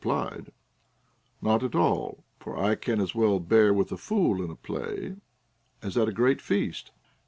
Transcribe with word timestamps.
—repUed: 0.03 0.49
Not 1.43 1.61
at 1.63 1.75
all, 1.75 2.23
for 2.39 2.57
I 2.57 2.73
can 2.73 2.99
as 2.99 3.13
well 3.13 3.39
bear 3.39 3.71
with 3.71 3.91
a 3.91 3.97
fool 3.97 4.43
in 4.43 4.49
a 4.49 4.55
play 4.55 5.17
as 5.83 5.95
at 5.95 6.09
a 6.09 6.11
great 6.11 6.41
feast. 6.41 6.89